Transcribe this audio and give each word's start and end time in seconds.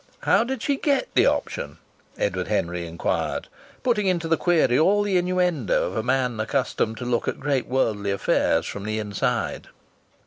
"How 0.21 0.43
did 0.43 0.63
she 0.63 0.77
get 0.77 1.13
the 1.13 1.27
option?" 1.27 1.77
Edward 2.17 2.47
Henry 2.47 2.87
inquired, 2.87 3.49
putting 3.83 4.07
into 4.07 4.27
the 4.27 4.35
query 4.35 4.79
all 4.79 5.03
the 5.03 5.15
innuendo 5.15 5.83
of 5.85 5.95
a 5.95 6.01
man 6.01 6.39
accustomed 6.39 6.97
to 6.97 7.05
look 7.05 7.27
at 7.27 7.39
great 7.39 7.67
worldly 7.67 8.09
affairs 8.09 8.65
from 8.65 8.83
the 8.83 8.97
inside. 8.97 9.67